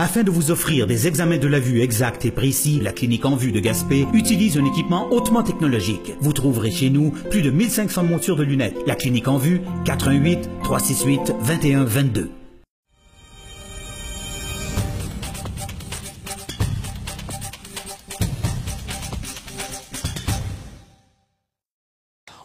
Afin 0.00 0.22
de 0.22 0.30
vous 0.30 0.50
offrir 0.50 0.86
des 0.86 1.08
examens 1.08 1.36
de 1.36 1.46
la 1.46 1.60
vue 1.60 1.82
exacts 1.82 2.24
et 2.24 2.30
précis, 2.30 2.80
la 2.82 2.90
clinique 2.90 3.26
en 3.26 3.36
vue 3.36 3.52
de 3.52 3.60
Gaspé 3.60 4.06
utilise 4.14 4.56
un 4.56 4.64
équipement 4.64 5.12
hautement 5.12 5.42
technologique. 5.42 6.14
Vous 6.20 6.32
trouverez 6.32 6.70
chez 6.70 6.88
nous 6.88 7.10
plus 7.10 7.42
de 7.42 7.50
1500 7.50 8.04
montures 8.04 8.36
de 8.36 8.42
lunettes. 8.42 8.78
La 8.86 8.94
clinique 8.94 9.28
en 9.28 9.36
vue, 9.36 9.60
418 9.84 10.48
368 10.62 11.34
2122. 11.46 12.39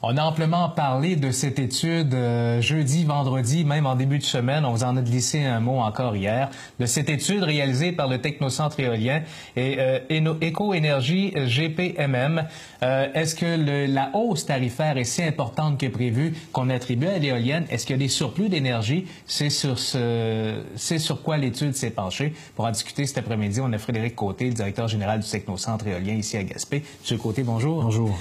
On 0.07 0.17
a 0.17 0.23
amplement 0.23 0.69
parlé 0.69 1.15
de 1.15 1.31
cette 1.31 1.57
étude 1.57 2.13
euh, 2.13 2.61
jeudi, 2.61 3.05
vendredi, 3.05 3.65
même 3.65 3.87
en 3.87 3.95
début 3.95 4.19
de 4.19 4.23
semaine. 4.23 4.63
On 4.63 4.71
vous 4.71 4.83
en 4.83 4.95
a 4.97 5.01
glissé 5.01 5.43
un 5.43 5.59
mot 5.59 5.79
encore 5.79 6.15
hier. 6.15 6.51
De 6.79 6.85
cette 6.85 7.09
étude 7.09 7.41
réalisée 7.41 7.91
par 7.91 8.07
le 8.07 8.21
Technocentre 8.21 8.79
éolien 8.79 9.23
et 9.55 9.77
euh, 9.79 10.35
Éco-Énergie 10.41 11.33
GPMM. 11.35 12.43
Euh, 12.83 13.07
Est-ce 13.15 13.33
que 13.33 13.87
la 13.91 14.11
hausse 14.13 14.45
tarifaire 14.45 14.99
est 14.99 15.05
si 15.05 15.23
importante 15.23 15.79
que 15.79 15.87
prévu 15.87 16.35
qu'on 16.53 16.69
attribue 16.69 17.07
à 17.07 17.17
l'éolienne? 17.17 17.65
Est-ce 17.71 17.87
qu'il 17.87 17.95
y 17.95 17.99
a 17.99 18.03
des 18.03 18.07
surplus 18.07 18.49
d'énergie? 18.49 19.07
C'est 19.25 19.49
sur 19.49 19.79
ce, 19.79 20.61
sur 20.75 21.23
quoi 21.23 21.37
l'étude 21.37 21.73
s'est 21.73 21.89
penchée. 21.89 22.35
Pour 22.55 22.65
en 22.65 22.71
discuter 22.71 23.07
cet 23.07 23.17
après-midi, 23.17 23.59
on 23.59 23.73
a 23.73 23.79
Frédéric 23.79 24.13
Côté, 24.13 24.49
le 24.49 24.53
directeur 24.53 24.87
général 24.87 25.21
du 25.21 25.27
Technocentre 25.27 25.87
éolien 25.87 26.13
ici 26.13 26.37
à 26.37 26.43
Gaspé. 26.43 26.83
Monsieur 27.01 27.17
Côté, 27.17 27.41
bonjour. 27.41 27.81
Bonjour. 27.81 28.15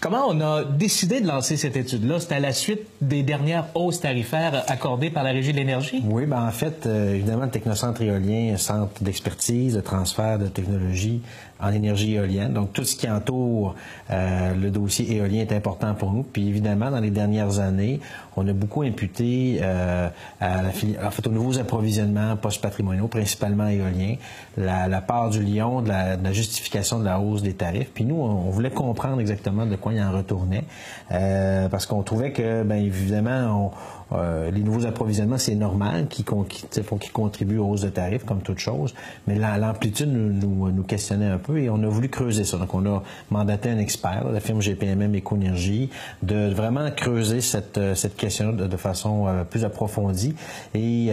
Comment 0.00 0.26
on 0.28 0.40
a 0.40 0.62
décidé 0.62 1.20
de 1.20 1.26
lancer 1.26 1.56
cette 1.56 1.76
étude-là? 1.76 2.20
C'était 2.20 2.36
à 2.36 2.40
la 2.40 2.52
suite 2.52 2.82
des 3.00 3.24
dernières 3.24 3.66
hausses 3.74 4.00
tarifaires 4.00 4.62
accordées 4.68 5.10
par 5.10 5.24
la 5.24 5.32
Régie 5.32 5.50
de 5.50 5.56
l'énergie? 5.56 6.00
Oui, 6.04 6.24
ben 6.24 6.40
en 6.40 6.52
fait, 6.52 6.86
euh, 6.86 7.14
évidemment, 7.14 7.46
le 7.46 7.50
Technocentre 7.50 8.00
éolien, 8.02 8.56
centre 8.58 9.02
d'expertise, 9.02 9.74
de 9.74 9.80
transfert 9.80 10.38
de 10.38 10.46
technologie 10.46 11.20
en 11.58 11.72
énergie 11.72 12.14
éolienne. 12.14 12.52
Donc, 12.52 12.72
tout 12.72 12.84
ce 12.84 12.94
qui 12.94 13.10
entoure 13.10 13.74
euh, 14.12 14.54
le 14.54 14.70
dossier 14.70 15.16
éolien 15.16 15.40
est 15.40 15.52
important 15.52 15.92
pour 15.94 16.12
nous. 16.12 16.22
Puis, 16.22 16.46
évidemment, 16.46 16.92
dans 16.92 17.00
les 17.00 17.10
dernières 17.10 17.58
années, 17.58 17.98
on 18.38 18.46
a 18.48 18.52
beaucoup 18.52 18.82
imputé 18.82 19.58
euh, 19.60 20.08
à 20.40 20.62
la 20.62 20.68
en 20.68 21.10
fait, 21.10 21.26
aux 21.26 21.30
nouveaux 21.30 21.58
approvisionnements 21.58 22.36
post-patrimoniaux, 22.36 23.08
principalement 23.08 23.68
éoliens, 23.68 24.16
la, 24.56 24.88
la, 24.88 25.00
part 25.00 25.30
du 25.30 25.42
lion 25.42 25.82
de 25.82 25.88
la, 25.88 26.32
justification 26.32 27.00
de 27.00 27.04
la 27.04 27.20
hausse 27.20 27.42
des 27.42 27.54
tarifs. 27.54 27.90
Puis 27.92 28.04
nous, 28.04 28.16
on, 28.16 28.50
voulait 28.50 28.70
comprendre 28.70 29.20
exactement 29.20 29.66
de 29.66 29.76
quoi 29.76 29.92
il 29.92 30.02
en 30.02 30.12
retournait, 30.12 30.64
euh, 31.10 31.68
parce 31.68 31.86
qu'on 31.86 32.02
trouvait 32.02 32.32
que, 32.32 32.62
bien 32.62 32.76
évidemment, 32.76 33.70
on, 33.70 33.70
euh, 34.12 34.50
les 34.50 34.62
nouveaux 34.62 34.86
approvisionnements, 34.86 35.38
c'est 35.38 35.54
normal 35.54 36.08
qu'ils 36.08 36.24
qu 36.24 37.12
contribuent 37.12 37.58
aux 37.58 37.68
hausses 37.68 37.82
de 37.82 37.90
tarifs, 37.90 38.24
comme 38.24 38.40
toute 38.40 38.58
chose, 38.58 38.94
mais 39.26 39.36
l'amplitude 39.36 40.10
nous, 40.10 40.70
nous, 40.70 40.82
questionnait 40.82 41.26
un 41.26 41.38
peu 41.38 41.58
et 41.58 41.68
on 41.68 41.82
a 41.82 41.86
voulu 41.88 42.08
creuser 42.08 42.44
ça. 42.44 42.56
Donc, 42.56 42.74
on 42.74 42.86
a 42.86 43.02
mandaté 43.30 43.70
un 43.70 43.78
expert, 43.78 44.24
la 44.32 44.40
firme 44.40 44.60
GPMM 44.60 45.14
Écoénergie, 45.14 45.90
de 46.22 46.48
vraiment 46.52 46.90
creuser 46.90 47.40
cette, 47.40 47.78
euh, 47.78 47.94
cette 47.94 48.16
question 48.16 48.52
de, 48.52 48.66
de 48.66 48.76
façon 48.76 49.26
euh, 49.26 49.44
plus 49.44 49.64
approfondie. 49.64 50.34
Et 50.74 51.10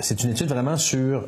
c'est 0.00 0.22
une 0.22 0.30
étude 0.30 0.48
vraiment 0.48 0.76
sur 0.76 1.24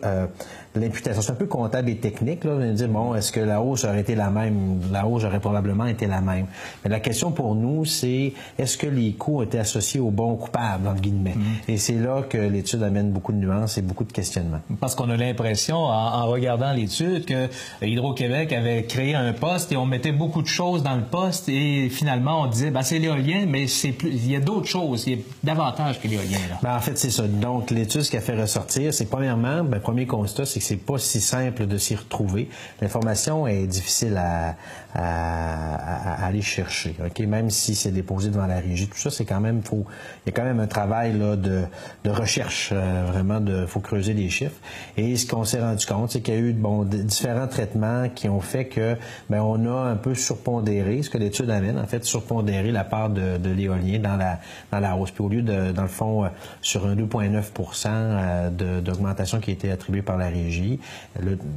l'imputation. 0.75 1.23
C'est 1.23 1.33
un 1.33 1.37
peu 1.37 1.47
comptable 1.47 1.91
et 1.91 1.97
technique. 1.97 2.45
Là. 2.45 2.53
On 2.53 2.73
dire, 2.73 2.89
bon, 2.89 3.15
est-ce 3.15 3.33
que 3.33 3.41
la 3.41 3.61
hausse 3.61 3.85
aurait 3.85 4.01
été 4.01 4.15
la 4.15 4.31
même? 4.31 4.81
La 4.93 5.07
hausse 5.07 5.25
aurait 5.25 5.41
probablement 5.41 5.87
été 5.87 6.07
la 6.07 6.21
même. 6.21 6.47
Mais 6.85 6.91
la 6.91 7.01
question 7.01 7.33
pour 7.33 7.55
nous, 7.55 7.85
c'est 7.85 8.33
est-ce 8.59 8.77
que 8.79 8.87
les 8.87 9.13
coûts 9.13 9.39
ont 9.39 9.43
été 9.43 9.59
associés 9.59 10.01
au 10.01 10.11
bon 10.11 10.37
coupable, 10.37 10.89
entre 10.89 11.01
guillemets? 11.01 11.35
Mm-hmm. 11.37 11.73
Et 11.73 11.77
c'est 11.77 11.95
là 11.95 12.23
que 12.23 12.39
l'étude 12.39 12.83
amène 12.83 13.11
beaucoup 13.11 13.33
de 13.33 13.39
nuances 13.39 13.79
et 13.79 13.83
beaucoup 13.83 14.05
de 14.05 14.13
questionnements. 14.13 14.61
Parce 14.81 14.95
qu'on 14.95 15.11
a 15.11 15.17
l'impression, 15.17 15.77
en, 15.77 16.27
regardant 16.27 16.73
l'étude, 16.73 17.25
que 17.25 17.49
Hydro-Québec 17.83 18.53
avait 18.53 18.85
créé 18.85 19.15
un 19.15 19.33
poste 19.33 19.73
et 19.73 19.77
on 19.77 19.87
mettait 19.87 20.13
beaucoup 20.13 20.43
de 20.43 20.47
choses 20.47 20.83
dans 20.83 20.97
le 20.97 21.03
poste 21.03 21.49
et 21.49 21.89
finalement 21.89 22.43
on 22.43 22.47
disait, 22.47 22.71
ben, 22.71 22.83
c'est 22.83 22.99
l'éolien, 22.99 23.47
mais 23.49 23.67
c'est 23.67 23.93
plus, 23.93 24.11
il 24.11 24.31
y 24.31 24.37
a 24.37 24.41
d'autres 24.41 24.69
choses, 24.69 25.07
il 25.07 25.13
y 25.13 25.21
a 25.21 25.23
davantage 25.43 26.01
que 26.01 26.09
l'éolien. 26.09 26.39
Ben, 26.63 26.77
en 26.77 26.81
fait, 26.81 26.97
c'est 26.97 27.11
ça. 27.11 27.27
Donc, 27.27 27.71
l'étude, 27.71 28.03
ce 28.03 28.11
qu'elle 28.11 28.21
fait 28.21 28.41
ressortir, 28.41 28.95
c'est 28.95 29.07
premièrement, 29.07 29.65
ben, 29.65 29.81
premier 29.81 30.07
constat, 30.07 30.45
c'est 30.45 30.60
que 30.61 30.67
c'est 30.67 30.77
pas 30.77 30.99
si 30.99 31.21
simple 31.21 31.67
de 31.67 31.79
s'y 31.79 31.97
retrouver. 31.97 32.49
L'information 32.81 33.47
est 33.47 33.67
difficile 33.67 34.17
à, 34.17 34.57
à, 34.95 36.27
aller 36.27 36.43
chercher. 36.43 36.97
Ok, 37.05 37.21
même 37.21 37.51
si 37.51 37.75
c'est 37.75 37.91
déposé 37.91 38.31
devant 38.31 38.47
la 38.47 38.59
régie, 38.59 38.89
tout 38.89 38.99
ça, 38.99 39.11
c'est 39.11 39.25
quand 39.25 39.41
même 39.41 39.63
faut. 39.63 39.85
Il 40.25 40.31
y 40.31 40.33
a 40.33 40.37
quand 40.37 40.45
même 40.45 40.61
un 40.61 40.67
travail 40.67 41.13
là 41.13 41.37
de, 41.37 41.65
de 42.05 42.11
recherche 42.11 42.71
euh, 42.73 43.05
vraiment 43.07 43.41
de. 43.41 43.67
Faut 43.67 43.81
creuser 43.81 44.15
les 44.15 44.29
chiffres. 44.29 44.61
Et 44.97 45.17
ce 45.17 45.27
qu'on 45.27 45.45
s'est 45.45 45.61
rendu 45.61 45.85
compte, 45.87 46.11
c'est 46.11 46.21
qu'il 46.21 46.35
y 46.35 46.37
a 46.37 46.41
eu 46.41 46.53
bon 46.53 46.85
différents 46.85 47.49
traitements 47.49 48.09
qui 48.15 48.29
ont 48.29 48.41
fait 48.41 48.67
que 48.67 48.97
ben 49.29 49.41
on 49.41 49.67
a 49.67 49.91
un 49.91 49.97
peu 49.97 50.15
surpondéré 50.15 51.03
ce 51.03 51.11
que 51.11 51.19
l'étude 51.19 51.51
amène 51.51 51.79
en 51.79 51.87
fait 51.87 52.05
surpondéré 52.05 52.71
la 52.73 52.85
part 52.85 53.11
de, 53.11 53.39
de 53.39 53.51
l'éolien 53.51 53.99
dans 53.99 54.17
la 54.17 54.41
dans 54.73 54.81
la 54.81 54.97
hausse. 54.97 55.11
Puis 55.11 55.25
au 55.25 55.29
lieu 55.29 55.43
de 55.43 55.73
dans 55.73 55.83
le 55.83 55.89
fond 55.89 56.25
euh, 56.25 56.29
sur 56.63 56.87
un 56.87 56.95
2,9% 56.97 57.87
euh, 57.87 58.81
d'augmentation 58.81 59.41
qui 59.41 59.51
a 59.51 59.53
été 59.53 59.71
attribuée 59.71 60.03
par 60.03 60.17
la 60.17 60.29
régie, 60.29 60.50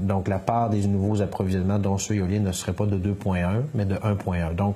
donc 0.01 0.27
la 0.27 0.39
part 0.39 0.69
des 0.69 0.85
nouveaux 0.87 1.21
approvisionnements 1.21 1.79
dont 1.79 1.97
ceux 1.97 2.15
éoliens 2.15 2.39
ne 2.39 2.51
serait 2.51 2.73
pas 2.73 2.85
de 2.85 2.97
2 2.97 3.15
mais 3.73 3.85
de 3.85 3.95
1.1. 3.95 4.55
Donc, 4.55 4.75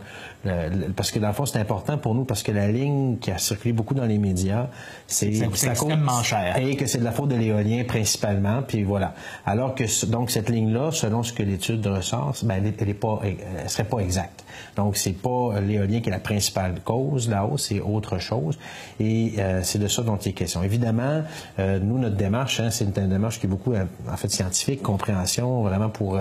parce 0.96 1.12
que 1.12 1.20
dans 1.20 1.28
le 1.28 1.34
fond, 1.34 1.46
c'est 1.46 1.60
important 1.60 1.98
pour 1.98 2.16
nous 2.16 2.24
parce 2.24 2.44
que 2.44 2.52
la 2.52 2.68
ligne 2.68 3.18
qui 3.18 3.32
a 3.32 3.38
circulé 3.38 3.74
beaucoup 3.74 3.94
dans 3.94 4.06
les 4.06 4.18
médias, 4.18 4.68
c'est 5.08 5.28
extrêmement 5.28 6.24
cher. 6.24 6.58
Et 6.58 6.76
que 6.76 6.86
c'est 6.86 7.00
de 7.00 7.04
la 7.04 7.12
faute 7.12 7.30
de 7.30 7.36
l'éolien 7.36 7.84
principalement, 7.84 8.62
puis 8.62 8.84
voilà. 8.84 9.14
Alors 9.46 9.76
que 9.76 10.06
donc 10.06 10.32
cette 10.32 10.50
ligne-là, 10.50 10.92
selon 10.92 11.24
ce 11.24 11.34
que 11.34 11.44
l'étude 11.44 11.86
ressort, 11.86 12.36
ben, 12.44 12.64
elle, 12.80 12.90
est 12.90 12.94
pas, 12.94 13.22
elle 13.24 13.70
serait 13.70 13.84
pas 13.84 14.00
exacte. 14.00 14.44
Donc, 14.76 14.98
c'est 14.98 15.14
pas 15.14 15.60
l'éolien 15.60 16.02
qui 16.02 16.10
est 16.10 16.12
la 16.12 16.20
principale 16.20 16.76
cause 16.84 17.30
là 17.30 17.46
haut, 17.46 17.58
c'est 17.58 17.80
autre 17.80 18.20
chose. 18.20 18.58
Et 19.00 19.34
euh, 19.38 19.62
c'est 19.64 19.80
de 19.80 19.88
ça 19.88 20.04
dont 20.04 20.18
il 20.18 20.30
est 20.30 20.34
question. 20.34 20.64
Évidemment, 20.64 21.24
euh, 21.60 21.80
nous, 21.80 21.98
notre 22.00 22.16
démarche, 22.16 22.60
hein, 22.60 22.70
c'est 22.72 22.86
une, 22.86 23.10
démarche 23.10 23.40
qui 23.40 23.46
est 23.46 23.50
beaucoup, 23.50 23.74
euh, 23.74 23.86
en 24.12 24.18
fait, 24.18 24.30
scientifique, 24.30 24.82
compréhension, 24.82 25.64
vraiment 25.64 25.90
pour 25.90 26.20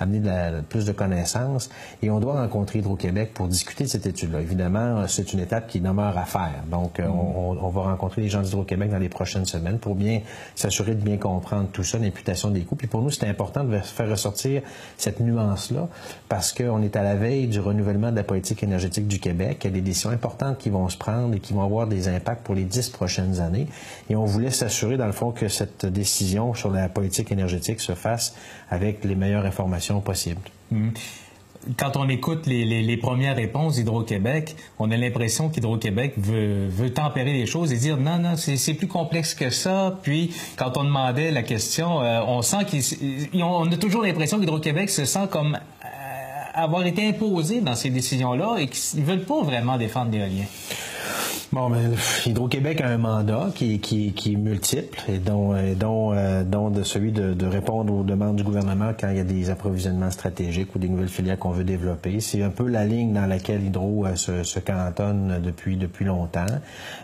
amener 0.00 0.20
de 0.20 0.60
plus 0.62 0.84
de 0.84 0.92
connaissances. 0.92 1.70
Et 2.02 2.10
on 2.10 2.20
doit 2.20 2.40
rencontrer 2.40 2.78
Hydro-Québec 2.80 3.32
pour 3.34 3.48
discuter 3.48 3.84
de 3.84 3.88
cette 3.88 4.06
étude-là. 4.06 4.40
Évidemment, 4.40 5.06
c'est 5.08 5.32
une 5.32 5.40
étape 5.40 5.68
qui 5.68 5.80
demeure 5.80 6.16
à 6.16 6.24
faire. 6.24 6.62
Donc, 6.70 7.00
on, 7.00 7.56
on, 7.60 7.68
va 7.68 7.82
rencontrer 7.82 8.22
les 8.22 8.28
gens 8.28 8.42
d'Hydro-Québec 8.42 8.90
dans 8.90 8.98
les 8.98 9.08
prochaines 9.08 9.46
semaines 9.46 9.78
pour 9.78 9.94
bien 9.94 10.20
s'assurer 10.54 10.94
de 10.94 11.02
bien 11.02 11.16
comprendre 11.16 11.68
tout 11.72 11.84
ça, 11.84 11.98
l'imputation 11.98 12.50
des 12.50 12.62
coûts. 12.62 12.76
Puis 12.76 12.86
pour 12.86 13.02
nous, 13.02 13.10
c'est 13.10 13.26
important 13.26 13.64
de 13.64 13.78
faire 13.78 14.08
ressortir 14.08 14.62
cette 14.96 15.20
nuance-là 15.20 15.88
parce 16.28 16.52
qu'on 16.52 16.82
est 16.82 16.96
à 16.96 17.02
la 17.02 17.14
veille 17.14 17.46
du 17.46 17.60
renouvellement 17.60 18.10
de 18.10 18.16
la 18.16 18.24
politique 18.24 18.62
énergétique 18.62 19.06
du 19.06 19.18
Québec. 19.18 19.58
Il 19.62 19.66
y 19.66 19.70
a 19.70 19.74
des 19.74 19.80
décisions 19.80 20.10
importantes 20.10 20.58
qui 20.58 20.70
vont 20.70 20.88
se 20.88 20.96
prendre 20.96 21.34
et 21.34 21.40
qui 21.40 21.52
vont 21.52 21.62
avoir 21.62 21.86
des 21.86 22.08
impacts 22.08 22.44
pour 22.44 22.54
les 22.54 22.64
dix 22.64 22.88
prochaines 22.88 23.40
années. 23.40 23.66
Et 24.10 24.16
on 24.16 24.24
voulait 24.24 24.50
s'assurer, 24.50 24.96
dans 24.96 25.06
le 25.06 25.12
fond, 25.12 25.32
que 25.32 25.48
cette 25.48 25.86
décision 25.86 26.54
sur 26.54 26.70
la 26.70 26.88
politique 26.88 27.25
énergétique 27.32 27.80
se 27.80 27.94
fasse 27.94 28.34
avec 28.70 29.04
les 29.04 29.14
meilleures 29.14 29.44
informations 29.44 30.00
possibles. 30.00 30.40
Mmh. 30.72 30.88
quand 31.78 31.96
on 31.96 32.08
écoute 32.08 32.46
les, 32.46 32.96
premières 32.96 33.36
réponses 33.36 33.76
d'Hydro-Québec, 33.76 34.56
on 34.80 34.90
a 34.90 34.96
l'impression 34.96 35.48
qu'Hydro-Québec 35.48 36.14
veut, 36.16 36.90
tempérer 36.92 37.32
les 37.32 37.46
choses 37.46 37.72
et 37.72 37.76
dire 37.76 37.96
non, 37.96 38.18
non, 38.18 38.34
c'est 38.36 38.74
plus 38.74 38.88
complexe 38.88 39.34
que 39.34 39.50
ça. 39.50 39.98
Puis, 40.02 40.34
quand 40.56 40.76
on 40.76 40.84
demandait 40.84 41.30
la 41.30 41.42
question, 41.42 42.02
euh, 42.02 42.20
on 42.26 42.42
sent 42.42 42.64
qu'ils, 42.66 43.42
on 43.42 43.70
a 43.70 43.76
toujours 43.76 44.02
l'impression 44.02 44.40
qu'Hydro-Québec 44.40 44.90
se 44.90 45.04
sent 45.04 45.28
comme 45.30 45.56
avoir 46.56 46.86
été 46.86 47.06
imposés 47.06 47.60
dans 47.60 47.74
ces 47.74 47.90
décisions-là 47.90 48.56
et 48.58 48.66
qu'ils 48.66 49.00
ne 49.00 49.04
veulent 49.04 49.24
pas 49.24 49.42
vraiment 49.42 49.76
défendre 49.76 50.10
l'éolien? 50.10 50.44
Bon, 51.52 51.68
mais 51.68 51.78
Hydro-Québec 52.26 52.80
a 52.80 52.88
un 52.88 52.98
mandat 52.98 53.50
qui, 53.54 53.78
qui, 53.78 54.12
qui 54.12 54.32
est 54.32 54.36
multiple 54.36 54.98
et 55.08 55.18
dont, 55.18 55.54
dont, 55.76 56.12
euh, 56.12 56.42
dont 56.42 56.70
de 56.70 56.82
celui 56.82 57.12
de, 57.12 57.34
de, 57.34 57.46
répondre 57.46 57.94
aux 57.94 58.02
demandes 58.02 58.34
du 58.34 58.42
gouvernement 58.42 58.90
quand 58.98 59.10
il 59.10 59.18
y 59.18 59.20
a 59.20 59.24
des 59.24 59.48
approvisionnements 59.48 60.10
stratégiques 60.10 60.74
ou 60.74 60.80
des 60.80 60.88
nouvelles 60.88 61.08
filières 61.08 61.38
qu'on 61.38 61.52
veut 61.52 61.62
développer. 61.62 62.18
C'est 62.18 62.42
un 62.42 62.50
peu 62.50 62.66
la 62.66 62.84
ligne 62.84 63.12
dans 63.12 63.26
laquelle 63.26 63.62
Hydro 63.62 64.06
euh, 64.06 64.16
se, 64.16 64.42
se, 64.42 64.58
cantonne 64.58 65.40
depuis, 65.40 65.76
depuis 65.76 66.04
longtemps. 66.04 66.46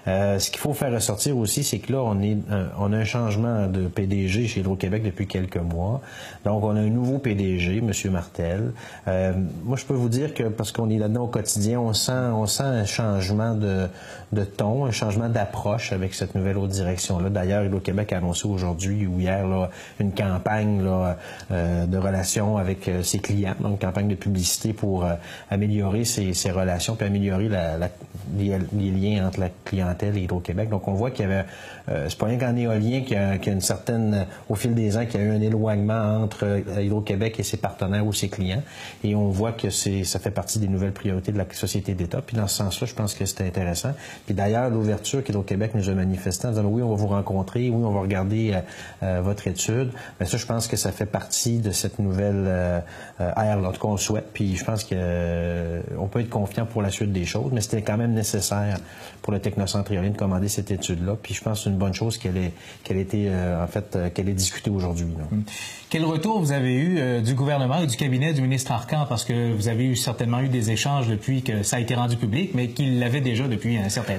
Euh, 0.09 0.41
ce 0.41 0.51
qu'il 0.51 0.61
faut 0.61 0.75
faire 0.75 0.93
ressortir 0.93 1.37
aussi, 1.39 1.63
c'est 1.63 1.79
que 1.79 1.93
là, 1.93 2.03
on, 2.03 2.21
est, 2.21 2.37
on 2.79 2.93
a 2.93 2.97
un 2.97 3.05
changement 3.05 3.69
de 3.69 3.87
PDG 3.87 4.49
chez 4.49 4.61
Hydro-Québec 4.61 5.05
depuis 5.05 5.29
quelques 5.29 5.57
mois. 5.57 6.01
Donc, 6.45 6.65
on 6.65 6.75
a 6.75 6.81
un 6.81 6.91
nouveau 6.91 7.19
PDG, 7.19 7.79
M. 7.79 7.93
Martel. 8.11 8.73
Euh, 9.07 9.33
moi, 9.65 9.77
je 9.77 9.85
peux 9.85 9.95
vous 9.95 10.09
dire 10.09 10.35
que, 10.35 10.45
parce 10.45 10.73
qu'on 10.73 10.91
est 10.91 10.99
là-dedans 10.99 11.25
au 11.25 11.29
quotidien, 11.29 11.81
on 11.81 11.93
sent, 11.93 12.13
on 12.13 12.47
sent 12.47 12.65
un 12.65 12.85
changement 12.85 13.55
de 13.55 13.89
de 14.33 14.45
ton, 14.45 14.87
un 14.87 14.91
changement 14.91 15.29
d'approche 15.29 15.93
avec 15.93 16.15
cette 16.15 16.35
nouvelle 16.35 16.57
autre 16.57 16.73
direction-là. 16.73 17.29
D'ailleurs, 17.29 17.65
Hydro-Québec 17.65 18.13
a 18.15 18.19
annoncé 18.19 18.49
aujourd'hui 18.49 19.07
ou 19.07 19.21
hier 19.21 19.47
là, 19.47 19.69
une 20.01 20.13
campagne 20.13 20.83
là, 20.83 21.19
euh, 21.51 21.87
de 21.87 21.99
relations 21.99 22.57
avec 22.57 22.89
euh, 22.89 23.03
ses 23.03 23.19
clients, 23.19 23.55
donc 23.61 23.73
une 23.73 23.79
campagne 23.79 24.09
de 24.09 24.15
publicité 24.15 24.73
pour 24.73 25.05
euh, 25.05 25.15
améliorer 25.51 26.05
ces, 26.05 26.33
ces, 26.33 26.51
relations, 26.51 26.97
puis 26.97 27.07
améliorer 27.07 27.49
la, 27.49 27.77
la, 27.77 27.89
les, 28.37 28.59
liens 28.91 29.27
entre 29.27 29.41
la 29.41 29.51
clientèle 29.65 30.17
et 30.17 30.23
Hydro-Québec. 30.23 30.71
Donc, 30.71 30.89
on 30.89 30.95
voit 30.95 31.11
qu'il 31.11 31.27
y 31.27 31.31
avait, 31.31 31.45
euh, 31.91 32.07
c'est 32.09 32.19
pas 32.19 32.27
rien 32.27 32.39
qu'en 32.39 32.57
éolien 32.57 33.03
qu'il 33.03 33.17
y, 33.17 33.21
a, 33.21 33.37
qu'il 33.37 33.49
y 33.49 33.51
a 33.51 33.53
une 33.53 33.61
certaine, 33.61 34.27
au 34.49 34.55
fil 34.55 34.75
des 34.75 34.97
ans, 34.97 35.05
qu'il 35.05 35.21
y 35.21 35.25
a 35.25 35.27
eu 35.27 35.31
un 35.31 35.43
éloignement 35.43 36.23
entre 36.23 36.63
Hydro-Québec 36.81 37.39
et 37.39 37.43
ses 37.43 37.59
partenaires 37.59 38.07
ou 38.07 38.15
ses 38.15 38.29
clients. 38.29 38.63
Et 39.05 39.15
on 39.15 39.29
voit 39.29 39.53
que 39.53 39.69
c'est, 39.69 40.05
ça 40.05 40.19
fait 40.19 40.31
partie 40.31 40.59
des 40.59 40.69
nouvelles 40.69 40.93
priorités 40.93 41.33
de 41.33 41.39
la 41.39 41.47
société 41.53 41.93
d'État. 41.93 42.23
Puis 42.25 42.37
dans 42.37 42.49
ce 42.49 42.57
sens-là, 42.57 42.87
je 42.87 42.95
pense 42.95 43.15
que 43.15 43.27
c'était 43.27 43.47
intéressant. 43.47 43.93
Puis 44.27 44.35
d'ailleurs, 44.35 44.71
l'ouverture 44.71 45.25
qu'Hydro-Québec 45.25 45.73
nous 45.75 45.89
a 45.89 45.95
manifestée 45.95 46.47
en 46.47 46.51
disant 46.51 46.65
oui, 46.65 46.83
on 46.83 46.91
va 46.91 46.95
vous 46.95 47.09
rencontrer, 47.09 47.71
oui, 47.71 47.83
on 47.85 47.91
va 47.91 48.01
regarder 48.01 48.53
euh, 48.55 48.61
euh, 49.03 49.21
votre 49.21 49.49
étude. 49.49 49.91
Mais 50.21 50.27
ça, 50.27 50.37
je 50.37 50.47
pense 50.47 50.69
que 50.69 50.77
ça 50.77 50.93
fait 50.93 51.07
partie 51.07 51.59
de 51.59 51.71
cette 51.73 51.99
nouvelle 51.99 52.45
euh, 52.47 52.81
ère 53.19 53.61
là, 53.61 53.73
qu'on 53.79 53.97
souhaite. 53.97 54.29
Puis 54.33 54.57
je 54.57 54.65
pense 54.65 54.85
qu'on 54.85 54.95
euh, 54.97 55.81
peut 56.11 56.21
être 56.21 56.31
confiant 56.31 56.67
pour 56.67 56.83
la 56.83 56.91
suite 56.91 57.13
des 57.13 57.25
choses, 57.25 57.51
mais 57.53 57.61
c'était 57.61 57.83
quand 57.83 57.97
même 57.97 58.13
nécessaire 58.13 58.79
pour 59.23 59.33
le 59.33 59.41
Technocentre 59.41 59.93
de 59.93 60.17
commander 60.17 60.49
cette 60.49 60.71
étude-là. 60.71 61.17
Puis 61.21 61.35
je 61.35 61.43
pense 61.43 61.59
que 61.59 61.65
c'est 61.65 61.71
une 61.71 61.79
bonne 61.79 61.95
chose 61.95 62.19
qu'elle 62.19 62.37
ait, 62.37 62.53
qu'elle 62.85 62.99
été, 62.99 63.31
en 63.31 63.67
fait, 63.67 64.13
qu'elle 64.15 64.29
ait 64.29 64.35
discutée 64.35 64.71
aujourd'hui. 64.71 65.07
Hum. 65.31 65.45
Quel 65.91 66.05
retour 66.05 66.41
vous 66.41 66.53
avez 66.53 66.75
eu 66.75 67.23
du 67.23 67.35
gouvernement 67.35 67.79
et 67.79 67.87
du 67.87 67.97
cabinet 67.97 68.33
du 68.33 68.43
ministre 68.43 68.73
Arcan? 68.73 69.07
Parce 69.09 69.25
que 69.25 69.53
vous 69.53 69.69
avez 69.69 69.85
eu, 69.85 69.97
certainement 69.97 70.41
eu 70.41 70.49
des 70.49 70.71
échanges 70.71 71.09
depuis 71.09 71.43
que 71.43 71.63
ça 71.63 71.77
a 71.77 71.81
été 71.81 71.95
rendu 71.95 72.17
public, 72.17 72.53
mais 72.55 72.69
qu'il 72.69 72.99
l'avait 72.99 73.21
déjà 73.21 73.47
depuis 73.47 73.77
un 73.77 73.89
certain 73.89 74.12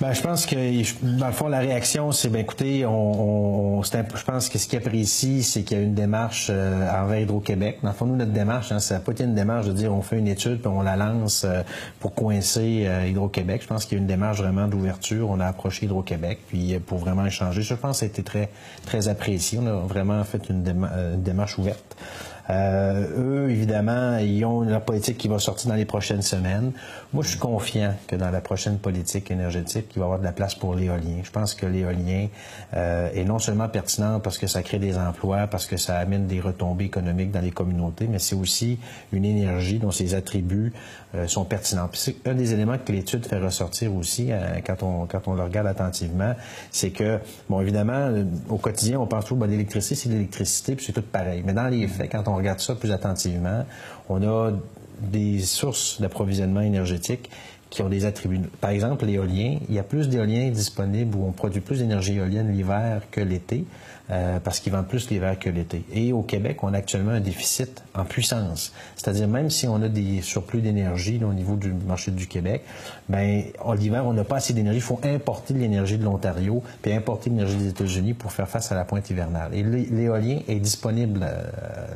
Ben, 0.00 0.12
je 0.12 0.20
pense 0.20 0.46
que, 0.46 0.56
dans 1.02 1.26
le 1.26 1.32
fond, 1.32 1.48
la 1.48 1.58
réaction, 1.58 2.12
c'est, 2.12 2.28
ben, 2.28 2.40
écoutez, 2.40 2.84
on, 2.86 3.78
on 3.78 3.82
je 3.82 4.24
pense 4.24 4.48
que 4.48 4.58
ce 4.58 4.66
qui 4.66 4.76
apprécie, 4.76 5.42
c'est 5.42 5.62
qu'il 5.62 5.76
y 5.76 5.80
a 5.80 5.82
une 5.82 5.94
démarche 5.94 6.48
euh, 6.50 6.88
envers 6.90 7.20
Hydro-Québec. 7.20 7.78
Dans 7.82 7.90
le 7.90 7.94
fond, 7.94 8.06
nous, 8.06 8.16
notre 8.16 8.32
démarche, 8.32 8.72
hein, 8.72 8.78
ça 8.78 8.94
n'a 8.94 9.00
pas 9.00 9.12
été 9.12 9.24
une 9.24 9.34
démarche 9.34 9.66
de 9.66 9.72
dire 9.72 9.92
on 9.92 10.02
fait 10.02 10.18
une 10.18 10.28
étude 10.28 10.60
puis 10.60 10.68
on 10.68 10.82
la 10.82 10.96
lance 10.96 11.44
euh, 11.44 11.62
pour 12.00 12.14
coincer 12.14 12.84
euh, 12.86 13.06
Hydro-Québec. 13.06 13.62
Je 13.62 13.66
pense 13.66 13.84
qu'il 13.84 13.96
y 13.96 14.00
a 14.00 14.02
une 14.02 14.06
démarche 14.06 14.38
vraiment 14.38 14.68
d'ouverture. 14.68 15.30
On 15.30 15.40
a 15.40 15.46
approché 15.46 15.86
Hydro-Québec 15.86 16.40
puis 16.48 16.74
euh, 16.74 16.80
pour 16.84 16.98
vraiment 16.98 17.26
échanger. 17.26 17.62
Je 17.62 17.74
pense 17.74 17.96
que 17.96 17.98
ça 18.00 18.06
a 18.06 18.08
été 18.08 18.22
très, 18.22 18.50
très 18.84 19.08
apprécié. 19.08 19.58
On 19.62 19.66
a 19.66 19.86
vraiment 19.86 20.22
fait 20.24 20.48
une, 20.48 20.62
déma 20.62 20.90
une 21.14 21.22
démarche 21.22 21.58
ouverte. 21.58 21.96
Euh, 22.50 23.46
eux, 23.46 23.50
évidemment, 23.50 24.18
ils 24.18 24.44
ont 24.44 24.60
leur 24.60 24.82
politique 24.82 25.18
qui 25.18 25.28
va 25.28 25.38
sortir 25.38 25.70
dans 25.70 25.76
les 25.76 25.84
prochaines 25.84 26.22
semaines. 26.22 26.72
Moi, 27.12 27.24
je 27.24 27.30
suis 27.30 27.38
confiant 27.38 27.94
que 28.06 28.16
dans 28.16 28.30
la 28.30 28.40
prochaine 28.40 28.78
politique 28.78 29.30
énergétique, 29.30 29.86
il 29.94 29.98
va 29.98 30.04
y 30.04 30.04
avoir 30.04 30.18
de 30.18 30.24
la 30.24 30.32
place 30.32 30.54
pour 30.54 30.74
l'éolien. 30.74 31.20
Je 31.22 31.30
pense 31.30 31.54
que 31.54 31.66
l'éolien 31.66 32.28
euh, 32.74 33.10
est 33.12 33.24
non 33.24 33.38
seulement 33.38 33.68
pertinent 33.68 34.20
parce 34.20 34.38
que 34.38 34.46
ça 34.46 34.62
crée 34.62 34.78
des 34.78 34.96
emplois, 34.96 35.46
parce 35.46 35.66
que 35.66 35.76
ça 35.76 35.98
amène 35.98 36.26
des 36.26 36.40
retombées 36.40 36.84
économiques 36.84 37.32
dans 37.32 37.40
les 37.40 37.50
communautés, 37.50 38.06
mais 38.08 38.18
c'est 38.18 38.36
aussi 38.36 38.78
une 39.12 39.24
énergie 39.24 39.78
dont 39.78 39.90
ses 39.90 40.14
attributs 40.14 40.72
euh, 41.14 41.26
sont 41.26 41.44
pertinents. 41.44 41.88
C'est 41.92 42.26
un 42.28 42.34
des 42.34 42.52
éléments 42.52 42.78
que 42.78 42.92
l'étude 42.92 43.26
fait 43.26 43.38
ressortir 43.38 43.94
aussi 43.94 44.30
quand 44.66 44.82
on 44.82 45.06
quand 45.06 45.28
on 45.28 45.34
le 45.34 45.42
regarde 45.42 45.66
attentivement, 45.66 46.34
c'est 46.70 46.90
que 46.90 47.18
bon 47.48 47.60
évidemment 47.60 48.10
au 48.48 48.58
quotidien 48.58 48.98
on 49.00 49.06
pense 49.06 49.24
toujours 49.24 49.38
ben, 49.38 49.50
l'électricité 49.50 49.94
c'est 49.94 50.08
l'électricité 50.08 50.76
puis 50.76 50.84
c'est 50.84 50.92
tout 50.92 51.02
pareil. 51.02 51.42
Mais 51.44 51.52
dans 51.52 51.68
les 51.68 51.86
faits 51.88 52.10
quand 52.10 52.28
on 52.28 52.35
regarde 52.36 52.60
ça 52.60 52.74
plus 52.74 52.92
attentivement, 52.92 53.64
on 54.08 54.22
a 54.22 54.52
des 55.00 55.40
sources 55.40 56.00
d'approvisionnement 56.00 56.60
énergétique 56.60 57.30
qui 57.70 57.82
ont 57.82 57.88
des 57.88 58.04
attributs. 58.04 58.40
Par 58.60 58.70
exemple, 58.70 59.04
l'éolien, 59.04 59.58
il 59.68 59.74
y 59.74 59.78
a 59.78 59.82
plus 59.82 60.08
d'éoliens 60.08 60.50
disponibles 60.50 61.16
où 61.16 61.26
on 61.26 61.32
produit 61.32 61.60
plus 61.60 61.80
d'énergie 61.80 62.14
éolienne 62.14 62.52
l'hiver 62.52 63.02
que 63.10 63.20
l'été. 63.20 63.64
Euh, 64.08 64.38
parce 64.38 64.60
qu'ils 64.60 64.72
vendent 64.72 64.86
plus 64.86 65.10
l'hiver 65.10 65.36
que 65.36 65.50
l'été. 65.50 65.82
Et 65.92 66.12
au 66.12 66.22
Québec, 66.22 66.62
on 66.62 66.72
a 66.74 66.78
actuellement 66.78 67.10
un 67.10 67.20
déficit 67.20 67.82
en 67.92 68.04
puissance. 68.04 68.72
C'est-à-dire, 68.94 69.26
même 69.26 69.50
si 69.50 69.66
on 69.66 69.82
a 69.82 69.88
des 69.88 70.22
surplus 70.22 70.60
d'énergie 70.60 71.20
au 71.24 71.32
niveau 71.32 71.56
du 71.56 71.72
marché 71.72 72.12
du 72.12 72.28
Québec, 72.28 72.62
ben, 73.08 73.42
l'hiver, 73.76 74.06
on 74.06 74.12
n'a 74.12 74.22
pas 74.22 74.36
assez 74.36 74.52
d'énergie. 74.52 74.78
Il 74.78 74.82
faut 74.82 75.00
importer 75.02 75.54
de 75.54 75.58
l'énergie 75.58 75.98
de 75.98 76.04
l'Ontario, 76.04 76.62
puis 76.82 76.92
importer 76.92 77.30
de 77.30 77.34
l'énergie 77.34 77.56
des 77.56 77.70
États-Unis 77.70 78.14
pour 78.14 78.30
faire 78.30 78.48
face 78.48 78.70
à 78.70 78.76
la 78.76 78.84
pointe 78.84 79.10
hivernale. 79.10 79.52
Et 79.52 79.64
l'éolien 79.64 80.38
est 80.46 80.60
disponible 80.60 81.22
euh, 81.24 81.42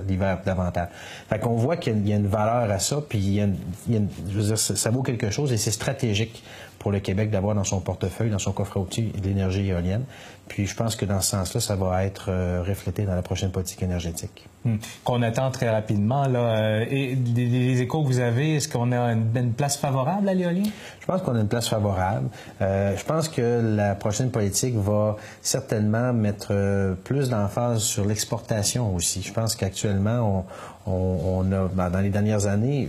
l'hiver 0.09 0.41
davantage. 0.45 0.89
Fait 1.29 1.39
qu'on 1.39 1.55
voit 1.55 1.77
qu'il 1.77 2.09
y 2.09 2.13
a 2.13 2.17
une 2.17 2.27
valeur 2.27 2.69
à 2.69 2.79
ça, 2.81 3.01
puis 3.09 3.19
il 3.19 3.35
y 3.35 3.41
a, 3.41 3.47
il 3.89 3.95
y 3.95 3.99
a 3.99 4.01
je 4.29 4.37
veux 4.37 4.47
dire, 4.47 4.59
ça 4.59 4.91
vaut 4.91 5.03
quelque 5.03 5.31
chose 5.31 5.53
et 5.53 5.57
c'est 5.57 5.71
stratégique 5.71 6.43
pour 6.81 6.91
le 6.91 6.99
Québec 6.99 7.31
d'avoir 7.31 7.55
dans 7.55 7.63
son 7.63 7.81
portefeuille, 7.81 8.31
dans 8.31 8.39
son 8.39 8.53
coffre 8.53 8.79
outil, 8.79 9.13
de 9.13 9.29
l'énergie 9.29 9.69
éolienne. 9.69 10.05
Puis 10.49 10.67
je 10.67 10.75
pense 10.75 10.97
que 10.97 11.05
dans 11.05 11.21
ce 11.21 11.31
sens-là, 11.31 11.61
ça 11.61 11.77
va 11.77 12.05
être 12.05 12.31
euh, 12.31 12.65
reflété 12.67 13.05
dans 13.05 13.15
la 13.15 13.23
prochaine 13.23 13.53
politique 13.53 13.83
énergétique. 13.83 14.49
Hmm. 14.65 14.77
Qu'on 15.05 15.23
attend 15.23 15.51
très 15.51 15.71
rapidement. 15.71 16.27
Là. 16.27 16.39
Euh, 16.41 16.85
et 16.91 17.15
les, 17.15 17.81
échos 17.81 18.03
que 18.03 18.09
vous 18.09 18.21
avez, 18.21 18.57
est-ce 18.57 18.69
qu'on 18.69 18.93
a 18.93 19.13
une, 19.13 19.27
une, 19.35 19.53
place 19.53 19.79
favorable 19.79 20.29
à 20.29 20.35
l'éolien? 20.35 20.65
Je 21.01 21.07
pense 21.07 21.23
qu'on 21.23 21.35
a 21.35 21.41
une 21.41 21.49
place 21.49 21.69
favorable. 21.69 22.29
Euh, 22.61 22.95
je 22.95 23.05
pense 23.05 23.31
que 23.31 23.63
la 23.77 23.95
prochaine 23.95 24.31
politique 24.31 24.75
va 24.77 25.17
certainement 25.41 26.13
mettre 26.13 26.49
euh, 26.51 26.93
plus 26.93 27.31
d'emphase 27.31 27.83
sur 27.83 28.05
l'exportation 28.05 28.95
aussi. 28.95 29.23
Je 29.23 29.33
pense 29.33 29.55
qu'actuellement, 29.55 30.45
on, 30.87 31.45
a, 31.53 31.69
ben, 31.69 31.91
dans 31.91 32.01
les 32.01 32.09
dernières 32.09 32.47
années, 32.47 32.89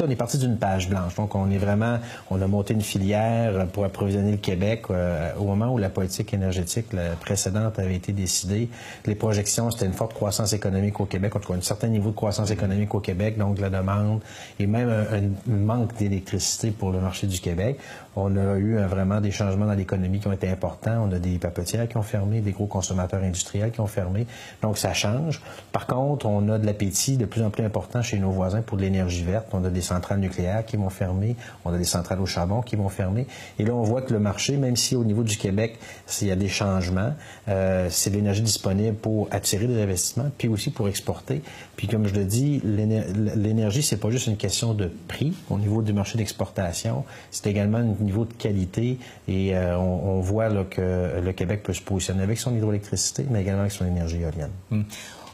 on 0.00 0.08
est 0.08 0.16
parti 0.16 0.38
d'une 0.38 0.58
page 0.58 0.88
blanche. 0.88 1.14
Donc, 1.16 1.34
on 1.34 1.50
est 1.50 1.58
vraiment, 1.58 1.98
on 2.30 2.40
a 2.40 2.46
monté 2.46 2.72
une 2.74 2.82
filière 2.82 3.66
pour 3.68 3.84
approvisionner 3.84 4.30
le 4.30 4.36
Québec 4.36 4.84
euh, 4.90 5.32
au 5.38 5.44
moment 5.44 5.72
où 5.72 5.78
la 5.78 5.90
politique 5.90 6.32
énergétique 6.34 6.92
la 6.92 7.10
précédente 7.10 7.78
avait 7.78 7.96
été 7.96 8.12
décidée. 8.12 8.68
Les 9.06 9.14
projections, 9.14 9.70
c'était 9.70 9.86
une 9.86 9.92
forte 9.92 10.14
croissance 10.14 10.52
économique 10.52 11.00
au 11.00 11.06
Québec, 11.06 11.34
en 11.36 11.40
tout 11.40 11.52
cas 11.52 11.58
un 11.58 11.62
certain 11.62 11.88
niveau 11.88 12.10
de 12.10 12.16
croissance 12.16 12.50
économique 12.50 12.94
au 12.94 13.00
Québec, 13.00 13.36
donc 13.38 13.58
la 13.58 13.70
demande 13.70 14.20
et 14.58 14.66
même 14.66 14.88
un, 14.88 15.16
un 15.16 15.56
manque 15.56 15.96
d'électricité 15.96 16.70
pour 16.70 16.90
le 16.90 17.00
marché 17.00 17.26
du 17.26 17.40
Québec. 17.40 17.78
On 18.14 18.36
a 18.36 18.56
eu 18.56 18.76
euh, 18.76 18.86
vraiment 18.86 19.20
des 19.20 19.30
changements 19.30 19.66
dans 19.66 19.74
l'économie 19.74 20.20
qui 20.20 20.28
ont 20.28 20.32
été 20.32 20.48
importants. 20.48 21.08
On 21.08 21.12
a 21.12 21.18
des 21.18 21.38
papetières 21.38 21.88
qui 21.88 21.96
ont 21.96 22.02
fermé, 22.02 22.40
des 22.40 22.52
gros 22.52 22.66
consommateurs 22.66 23.22
industriels 23.22 23.70
qui 23.70 23.80
ont 23.80 23.86
fermé. 23.86 24.26
Donc, 24.62 24.76
ça 24.78 24.92
change. 24.92 25.40
Par 25.72 25.86
contre, 25.86 26.26
on 26.26 26.48
a 26.48 26.58
de 26.58 26.66
l'appétit 26.66 27.16
de 27.16 27.24
plus 27.24 27.42
en 27.42 27.50
plus 27.50 27.64
important 27.64 28.02
chez 28.02 28.18
nos 28.18 28.30
voisins 28.30 28.62
pour 28.62 28.76
de 28.76 28.82
l'énergie 28.82 29.24
verte. 29.24 29.48
On 29.52 29.64
a 29.64 29.70
des 29.70 29.80
centrales 29.80 30.20
nucléaires 30.20 30.64
qui 30.64 30.76
vont 30.76 30.90
fermer. 30.90 31.36
On 31.64 31.72
a 31.72 31.78
des 31.78 31.84
centrales 31.84 32.20
au 32.20 32.26
charbon 32.26 32.60
qui 32.60 32.76
vont 32.76 32.88
fermer. 32.88 33.26
Et 33.58 33.64
là, 33.64 33.74
on 33.74 33.82
voit 33.82 34.02
que 34.02 34.12
le 34.12 34.20
marché, 34.20 34.56
même 34.56 34.76
si 34.76 34.94
au 34.94 35.04
niveau 35.04 35.22
du 35.22 35.36
Québec, 35.36 35.78
s'il 36.06 36.28
y 36.28 36.32
a 36.32 36.36
des 36.36 36.48
changements, 36.48 37.14
euh, 37.48 37.88
c'est 37.90 38.10
de 38.10 38.16
l'énergie 38.16 38.42
disponible 38.42 38.96
pour 38.96 39.28
attirer 39.30 39.66
des 39.66 39.80
investissements, 39.80 40.30
puis 40.36 40.48
aussi 40.48 40.70
pour 40.70 40.88
exporter. 40.88 41.42
Puis, 41.76 41.88
comme 41.88 42.06
je 42.06 42.14
le 42.14 42.24
dis, 42.24 42.60
l'énergie, 42.64 43.82
c'est 43.82 43.96
pas 43.96 44.10
juste 44.10 44.26
une 44.26 44.36
question 44.36 44.74
de 44.74 44.90
prix 45.08 45.32
au 45.50 45.58
niveau 45.58 45.82
du 45.82 45.92
marché 45.92 46.18
d'exportation. 46.18 47.04
C'est 47.30 47.46
également 47.46 47.78
un 47.78 47.92
niveau 48.02 48.24
de 48.24 48.32
qualité 48.32 48.98
et 49.28 49.56
euh, 49.56 49.78
on, 49.78 50.20
voit 50.20 50.50
que 50.64 51.20
le 51.20 51.32
Québec 51.32 51.62
peut 51.62 51.72
se 51.72 51.82
positionner 51.82 52.22
avec 52.22 52.38
son 52.38 52.54
hydroélectricité, 52.54 53.24
mais 53.30 53.42
également 53.42 53.62
avec 53.62 53.72
son 53.72 53.86
énergie 53.86 54.20
éolienne. 54.20 54.50
Mmh. 54.70 54.82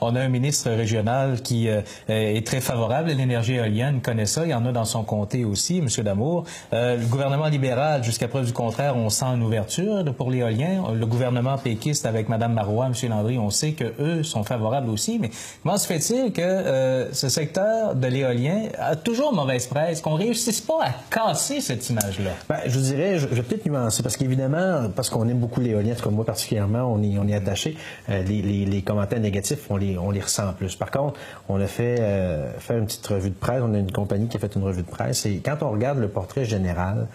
On 0.00 0.14
a 0.14 0.20
un 0.20 0.28
ministre 0.28 0.70
régional 0.70 1.42
qui 1.42 1.68
euh, 1.68 1.80
est 2.08 2.46
très 2.46 2.60
favorable 2.60 3.10
à 3.10 3.14
l'énergie 3.14 3.54
éolienne, 3.54 4.00
connaît 4.00 4.26
ça. 4.26 4.44
Il 4.44 4.50
y 4.50 4.54
en 4.54 4.64
a 4.64 4.72
dans 4.72 4.84
son 4.84 5.02
comté 5.02 5.44
aussi, 5.44 5.78
M. 5.78 5.88
Damour. 6.04 6.44
Euh, 6.72 6.96
le 6.96 7.06
gouvernement 7.06 7.48
libéral, 7.48 8.04
jusqu'à 8.04 8.28
preuve 8.28 8.46
du 8.46 8.52
contraire, 8.52 8.96
on 8.96 9.10
sent 9.10 9.26
une 9.34 9.42
ouverture 9.42 10.04
pour 10.16 10.30
l'éolien. 10.30 10.84
Le 10.94 11.06
gouvernement 11.06 11.58
péquiste 11.58 12.06
avec 12.06 12.28
Mme 12.28 12.52
Marois, 12.52 12.86
M. 12.86 13.10
Landry, 13.10 13.38
on 13.38 13.50
sait 13.50 13.72
que 13.72 13.92
eux 14.00 14.22
sont 14.22 14.44
favorables 14.44 14.88
aussi. 14.88 15.18
Mais 15.18 15.30
comment 15.62 15.78
se 15.78 15.86
fait-il 15.86 16.32
que 16.32 16.42
euh, 16.42 17.12
ce 17.12 17.28
secteur 17.28 17.96
de 17.96 18.06
l'éolien 18.06 18.68
a 18.78 18.94
toujours 18.94 19.32
mauvaise 19.32 19.66
presse, 19.66 20.00
qu'on 20.00 20.14
réussisse 20.14 20.60
pas 20.60 20.84
à 20.84 20.90
casser 21.10 21.60
cette 21.60 21.88
image-là? 21.90 22.30
Ben, 22.48 22.58
je 22.66 22.78
dirais, 22.78 23.18
je, 23.18 23.28
je 23.28 23.34
vais 23.34 23.42
peut-être 23.42 23.66
nuancer, 23.66 24.02
parce 24.02 24.16
qu'évidemment, 24.16 24.88
parce 24.94 25.10
qu'on 25.10 25.28
aime 25.28 25.38
beaucoup 25.38 25.60
l'éolien, 25.60 25.94
comme 26.00 26.14
moi 26.14 26.24
particulièrement, 26.24 26.92
on 26.92 27.02
y, 27.02 27.16
est 27.16 27.34
attaché. 27.34 27.76
Euh, 28.08 28.22
les, 28.22 28.42
les 28.42 28.82
commentaires 28.82 29.20
négatifs, 29.20 29.66
on 29.70 29.76
les 29.76 29.87
on 29.96 30.10
les 30.10 30.20
ressent 30.20 30.52
plus. 30.52 30.76
Par 30.76 30.90
contre, 30.90 31.18
on 31.48 31.60
a 31.60 31.66
fait, 31.66 31.96
euh, 32.00 32.50
fait 32.58 32.76
une 32.76 32.86
petite 32.86 33.06
revue 33.06 33.30
de 33.30 33.34
presse, 33.34 33.62
on 33.64 33.72
a 33.74 33.78
une 33.78 33.92
compagnie 33.92 34.28
qui 34.28 34.36
a 34.36 34.40
fait 34.40 34.54
une 34.54 34.64
revue 34.64 34.82
de 34.82 34.90
presse, 34.90 35.24
et 35.24 35.38
quand 35.38 35.62
on 35.62 35.70
regarde 35.70 35.98
le 35.98 36.08
portrait 36.08 36.44
général, 36.44 37.06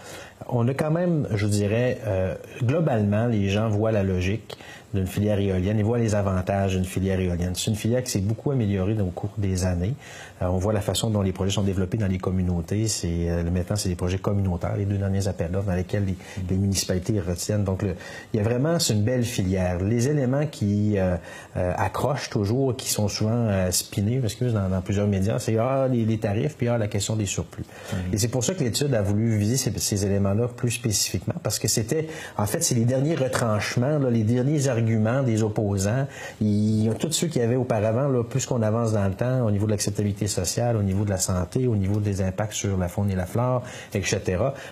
on 0.50 0.68
a 0.68 0.74
quand 0.74 0.92
même, 0.92 1.27
je 1.34 1.48
dirais, 1.48 2.00
euh, 2.06 2.36
globalement, 2.63 3.27
les 3.27 3.50
gens 3.50 3.70
voient 3.70 3.92
la 3.92 4.03
logique 4.03 4.58
d'une 4.94 5.08
filière 5.08 5.40
éolienne 5.40 5.80
et 5.80 5.84
voit 5.84 5.98
les 5.98 6.16
avantages 6.16 6.76
d'une 6.76 6.86
filière 6.86 7.20
éolienne. 7.20 7.54
C'est 7.56 7.72
une 7.72 7.76
filière 7.76 8.04
qui 8.04 8.12
s'est 8.12 8.20
beaucoup 8.20 8.52
améliorée 8.52 8.96
au 9.02 9.08
cours 9.08 9.34
des 9.38 9.66
années. 9.66 9.96
Euh, 10.42 10.48
on 10.48 10.58
voit 10.58 10.74
la 10.74 10.82
façon 10.82 11.10
dont 11.10 11.22
les 11.22 11.32
projets 11.32 11.52
sont 11.52 11.64
développés 11.64 11.98
dans 11.98 12.08
les 12.08 12.20
communautés. 12.20 12.88
C'est 12.88 13.30
euh, 13.30 13.44
maintenant 13.44 13.76
c'est 13.76 13.90
des 13.90 13.96
projets 13.96 14.20
communautaires, 14.20 14.76
les 14.78 14.86
deux 14.86 14.98
derniers 14.98 15.28
appels 15.28 15.52
d'offres 15.52 15.68
dans 15.68 15.76
lesquels 15.76 16.06
les, 16.06 16.56
municipalités 16.56 17.20
retiennent. 17.20 17.64
Donc 17.64 17.84
il 17.84 18.38
y 18.38 18.40
a 18.40 18.44
vraiment 18.44 18.80
c'est 18.80 18.94
une 18.94 19.04
belle 19.04 19.24
filière. 19.24 19.80
Les 19.80 20.08
éléments 20.08 20.46
qui 20.46 20.98
euh, 20.98 21.18
accrochent 21.56 22.30
toujours, 22.30 22.76
qui 22.76 22.90
sont 22.90 23.08
souvent 23.08 23.50
spinés, 23.72 24.22
excuse, 24.24 24.54
dans, 24.54 24.70
dans 24.70 24.82
plusieurs 24.82 25.08
médias, 25.08 25.40
c'est 25.40 25.58
ah, 25.58 25.88
les, 25.90 26.18
tarifs 26.18 26.56
puis 26.56 26.68
ah, 26.68 26.78
la 26.78 26.88
question 26.88 27.16
des 27.16 27.26
surplus. 27.26 27.66
Et 28.12 28.18
c'est 28.18 28.28
pour 28.28 28.44
ça 28.44 28.54
que 28.54 28.64
l'étude 28.64 28.94
a 28.94 29.02
voulu 29.02 29.38
viser 29.38 29.58
ces, 29.58 29.72
ces 29.80 30.06
éléments-là 30.06 30.48
plus 30.48 30.72
spécifiquement 30.72 31.36
parce 31.42 31.60
que 31.60 31.68
c'était 31.68 32.08
en 32.38 32.46
fait 32.46 32.64
c'est 32.64 32.76
les 32.76 32.86
derniers 32.86 33.16
retranchements, 33.16 33.98
là, 33.98 34.10
les 34.10 34.24
derniers 34.24 34.68
arguments 34.68 34.83
des 35.25 35.44
opposants. 35.44 36.08
Il 36.42 36.86
y 36.86 36.90
a 36.90 36.94
tous 36.94 37.12
ceux 37.12 37.28
qui 37.28 37.42
avaient 37.42 37.56
auparavant, 37.56 38.08
là, 38.08 38.24
plus 38.24 38.46
qu'on 38.46 38.62
avance 38.62 38.94
dans 38.94 39.08
le 39.08 39.13
temps, 39.13 39.46
au 39.46 39.52
niveau 39.52 39.66
de 39.66 39.72
l'acceptabilité 39.72 40.28
sociale, 40.28 40.78
au 40.78 40.84
niveau 40.84 41.06
de 41.06 41.10
la 41.10 41.18
santé, 41.18 41.68
au 41.68 41.75
niveau 41.75 42.00
des 42.00 42.22
impacts 42.22 42.54
sur 42.54 42.78
la 42.78 42.88
faune 42.88 43.10
et 43.12 43.16
la 43.16 43.25
flore, 43.25 43.63
etc., 43.94 44.22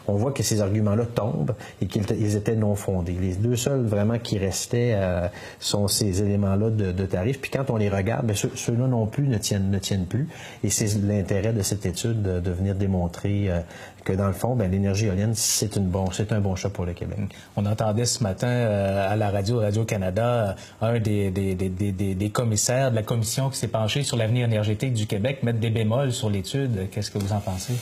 on 0.08 0.14
voit 0.14 0.32
que 0.32 0.44
ces 0.44 0.62
arguments-là 0.62 1.06
tombent 1.06 1.54
et 1.82 1.86
qu'ils 1.86 2.36
étaient 2.36 2.56
non 2.56 2.76
fondés. 2.76 3.18
Les 3.20 3.36
deux 3.36 3.56
seuls 3.56 3.86
vraiment 3.86 4.20
qui 4.20 4.38
restaient 4.38 4.94
euh, 4.96 5.28
sont 5.60 5.88
ces 5.88 6.22
éléments-là 6.22 6.70
de, 6.70 6.92
de 6.92 7.06
tarifs. 7.06 7.40
Puis 7.40 7.52
quand 7.52 7.70
on 7.70 7.78
les 7.78 7.90
regarde, 7.90 8.26
bien, 8.26 8.36
ceux-là 8.36 8.88
non 8.88 9.06
plus 9.06 9.28
ne 9.28 9.38
tiennent, 9.38 9.70
ne 9.70 9.80
tiennent 9.80 10.06
plus. 10.06 10.28
Et 10.64 10.70
c'est 10.70 10.94
l'intérêt 11.02 11.54
de 11.54 11.62
cette 11.62 11.86
étude 11.86 12.22
de, 12.22 12.40
de 12.40 12.52
venir 12.52 12.76
démontrer 12.76 13.50
euh, 13.50 13.60
que 14.04 14.14
dans 14.14 14.28
le 14.28 14.34
fond, 14.34 14.56
ben, 14.56 14.70
l'énergie 14.70 15.06
éolienne, 15.06 15.34
c'est 15.36 15.78
bon, 15.80 16.06
un 16.30 16.40
bon 16.40 16.56
choix 16.56 16.70
pour 16.70 16.86
le 16.86 16.94
Québec. 16.94 17.20
On 17.56 17.66
entendait 17.66 18.06
ce 18.06 18.24
matin 18.24 18.48
euh, 18.48 19.12
à 19.12 19.16
la 19.16 19.30
radio 19.30 19.60
Radio-Canada 19.60 20.56
un 20.82 21.00
des, 21.00 21.32
des, 21.32 21.56
des, 21.56 21.70
des, 21.70 22.30
commissaires 22.30 22.92
de 22.92 22.96
la 22.96 23.04
commission 23.04 23.50
qui 23.50 23.58
s'est 23.58 23.68
penché 23.68 24.04
sur 24.04 24.18
l'avenir 24.18 24.46
énergétique 24.46 24.94
du 24.94 25.08
Québec 25.08 25.44
mettre 25.44 25.60
des 25.60 25.70
bémols 25.70 26.12
sur 26.12 26.30
l'étude. 26.30 26.90
Qu'est-ce 26.92 27.12
que 27.12 27.18
vous 27.18 27.34
en 27.34 27.40
pensez? 27.40 27.74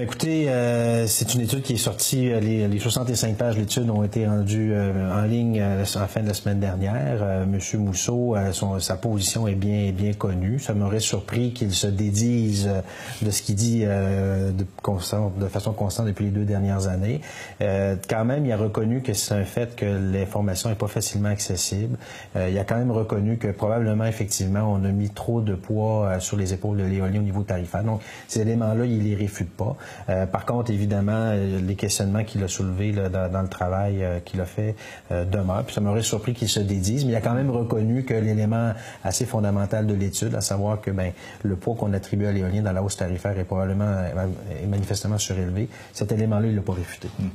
Écoutez, 0.00 0.48
euh, 0.48 1.08
c'est 1.08 1.34
une 1.34 1.40
étude 1.40 1.62
qui 1.62 1.72
est 1.72 1.76
sortie, 1.76 2.30
euh, 2.30 2.38
les, 2.38 2.68
les 2.68 2.78
65 2.78 3.36
pages 3.36 3.56
de 3.56 3.60
l'étude 3.60 3.90
ont 3.90 4.04
été 4.04 4.28
rendues 4.28 4.72
en 4.78 5.22
ligne 5.22 5.60
en 5.60 5.76
la 5.76 6.06
fin 6.06 6.20
de 6.22 6.28
la 6.28 6.34
semaine 6.34 6.60
dernière. 6.60 7.44
Monsieur 7.48 7.78
Mousseau, 7.78 8.36
son, 8.52 8.78
sa 8.78 8.94
position 8.94 9.48
est 9.48 9.56
bien, 9.56 9.90
bien 9.90 10.12
connue. 10.12 10.60
Ça 10.60 10.72
m'aurait 10.72 11.00
surpris 11.00 11.52
qu'il 11.52 11.72
se 11.72 11.88
dédise 11.88 12.70
de 13.22 13.30
ce 13.32 13.42
qu'il 13.42 13.56
dit 13.56 13.80
de, 13.84 14.52
de 14.52 15.48
façon 15.48 15.72
constante 15.72 16.06
depuis 16.06 16.26
les 16.26 16.30
deux 16.30 16.44
dernières 16.44 16.86
années. 16.86 17.20
Euh, 17.60 17.96
quand 18.08 18.24
même, 18.24 18.46
il 18.46 18.52
a 18.52 18.56
reconnu 18.56 19.02
que 19.02 19.12
c'est 19.12 19.34
un 19.34 19.44
fait 19.44 19.76
que 19.76 19.84
l'information 19.84 20.68
n'est 20.68 20.76
pas 20.76 20.88
facilement 20.88 21.28
accessible. 21.28 21.96
Euh, 22.36 22.48
il 22.50 22.58
a 22.58 22.64
quand 22.64 22.76
même 22.76 22.90
reconnu 22.90 23.36
que 23.38 23.48
probablement, 23.48 24.04
effectivement, 24.04 24.72
on 24.72 24.84
a 24.84 24.90
mis 24.90 25.10
trop 25.10 25.40
de 25.40 25.54
poids 25.54 26.06
euh, 26.06 26.20
sur 26.20 26.36
les 26.36 26.54
épaules 26.54 26.78
de 26.78 26.84
l'éolien 26.84 27.20
au 27.20 27.24
niveau 27.24 27.42
tarifaire. 27.42 27.84
Donc, 27.84 28.00
ces 28.26 28.40
éléments-là, 28.40 28.84
il 28.84 29.04
les 29.04 29.14
réfute 29.14 29.50
pas. 29.50 29.76
Euh, 30.08 30.26
par 30.26 30.44
contre, 30.44 30.70
évidemment, 30.70 31.32
les 31.32 31.74
questionnements 31.74 32.24
qu'il 32.24 32.42
a 32.44 32.48
soulevés 32.48 32.92
là, 32.92 33.08
dans, 33.08 33.30
dans, 33.30 33.42
le 33.42 33.48
travail 33.48 34.04
qu'il 34.24 34.40
a 34.40 34.44
fait 34.44 34.74
demeurent. 35.10 35.64
Puis 35.64 35.74
ça 35.74 35.80
m'aurait 35.80 36.02
surpris 36.02 36.34
qu'il 36.34 36.48
se 36.48 36.60
dédise, 36.60 37.04
mais 37.04 37.12
il 37.12 37.16
a 37.16 37.20
quand 37.20 37.34
même 37.34 37.50
reconnu 37.50 38.04
que 38.04 38.14
l'élément 38.14 38.72
assez 39.04 39.26
fondamental 39.26 39.86
de 39.86 39.94
l'étude, 39.94 40.34
à 40.34 40.40
savoir 40.40 40.80
que 40.80 40.90
ben, 40.90 41.12
le 41.42 41.56
poids 41.56 41.74
qu'on 41.74 41.92
attribue 41.92 42.26
à 42.26 42.32
l'éolien 42.32 42.62
dans 42.62 42.72
la 42.72 42.82
hausse 42.82 42.96
tarifaire 42.96 43.38
est 43.38 43.44
probablement, 43.44 44.02
est 44.62 44.66
manifestement 44.66 45.18
surélevé. 45.18 45.68
Cet 45.92 46.12
élément-là, 46.12 46.46
il 46.48 46.54
l'a 46.54 46.62
pas 46.62 46.74
réfuté. 46.74 47.08
Hmm. 47.18 47.28